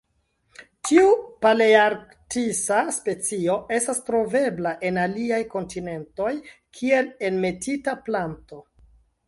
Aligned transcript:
Tiu 0.87 1.09
palearktisa 1.45 2.79
specio 2.95 3.59
estas 3.79 4.01
trovebla 4.09 4.73
en 4.91 4.99
aliaj 5.05 5.41
kontinentoj 5.55 6.33
kiel 6.81 7.15
enmetita 7.31 7.99
planto. 8.09 8.63